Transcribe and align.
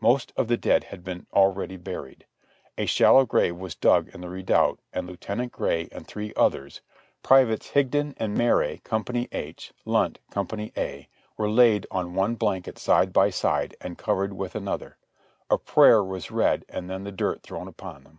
Most 0.00 0.32
of 0.36 0.48
the 0.48 0.56
dead 0.56 0.82
had 0.82 1.04
been 1.04 1.28
already 1.32 1.76
buried. 1.76 2.26
A 2.76 2.84
shallow 2.84 3.24
grave 3.24 3.54
was 3.58 3.76
dug 3.76 4.08
in 4.08 4.20
the 4.20 4.28
redoubt 4.28 4.80
and 4.92 5.06
the: 5.06 5.12
next 5.12 5.20
day 5.24 5.36
149 5.36 5.52
Lieut, 5.52 5.52
Gray 5.88 5.96
and 5.96 6.04
three 6.04 6.34
others, 6.34 6.80
privates 7.22 7.70
Higdon 7.70 8.14
and 8.16 8.36
Marray, 8.36 8.82
Co. 8.82 9.04
H, 9.30 9.72
Lunt, 9.84 10.18
Co. 10.32 10.44
A, 10.76 11.08
were 11.36 11.48
laid 11.48 11.86
on 11.92 12.14
one 12.16 12.34
blanket 12.34 12.76
side 12.76 13.12
by 13.12 13.30
side, 13.30 13.76
and 13.80 13.96
covered 13.96 14.32
with 14.32 14.56
another; 14.56 14.96
a 15.48 15.56
prayer 15.56 16.02
was 16.02 16.32
read 16.32 16.64
and 16.68 16.90
then 16.90 17.04
the 17.04 17.12
dirt 17.12 17.44
thrown 17.44 17.68
upon 17.68 18.02
them. 18.02 18.18